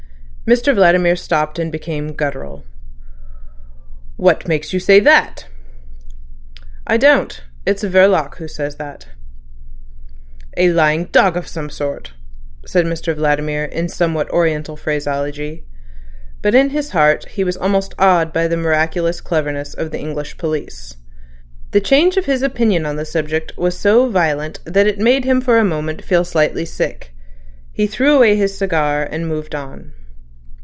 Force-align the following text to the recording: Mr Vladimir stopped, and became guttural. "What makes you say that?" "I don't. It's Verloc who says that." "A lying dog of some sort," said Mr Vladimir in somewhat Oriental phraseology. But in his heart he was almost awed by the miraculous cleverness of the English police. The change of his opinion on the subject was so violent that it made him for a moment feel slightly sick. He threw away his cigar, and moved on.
Mr 0.49 0.75
Vladimir 0.75 1.15
stopped, 1.15 1.57
and 1.57 1.71
became 1.71 2.09
guttural. 2.13 2.65
"What 4.17 4.49
makes 4.49 4.73
you 4.73 4.81
say 4.81 4.99
that?" 4.99 5.47
"I 6.85 6.97
don't. 6.97 7.41
It's 7.65 7.83
Verloc 7.85 8.35
who 8.35 8.49
says 8.49 8.75
that." 8.75 9.07
"A 10.57 10.69
lying 10.73 11.05
dog 11.05 11.37
of 11.37 11.47
some 11.47 11.69
sort," 11.69 12.11
said 12.65 12.83
Mr 12.85 13.15
Vladimir 13.15 13.63
in 13.63 13.87
somewhat 13.87 14.29
Oriental 14.31 14.75
phraseology. 14.75 15.63
But 16.41 16.53
in 16.53 16.71
his 16.71 16.89
heart 16.89 17.29
he 17.29 17.45
was 17.45 17.55
almost 17.55 17.93
awed 17.97 18.33
by 18.33 18.49
the 18.49 18.57
miraculous 18.57 19.21
cleverness 19.21 19.73
of 19.73 19.91
the 19.91 19.99
English 20.01 20.37
police. 20.37 20.97
The 21.69 21.79
change 21.79 22.17
of 22.17 22.25
his 22.25 22.41
opinion 22.43 22.85
on 22.85 22.97
the 22.97 23.05
subject 23.05 23.55
was 23.57 23.77
so 23.77 24.09
violent 24.09 24.59
that 24.65 24.87
it 24.87 24.99
made 24.99 25.23
him 25.23 25.39
for 25.39 25.59
a 25.59 25.63
moment 25.63 26.03
feel 26.03 26.25
slightly 26.25 26.65
sick. 26.65 27.13
He 27.71 27.87
threw 27.87 28.17
away 28.17 28.35
his 28.35 28.57
cigar, 28.57 29.05
and 29.09 29.29
moved 29.29 29.55
on. 29.55 29.93